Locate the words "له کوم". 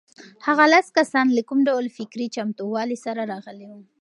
1.33-1.59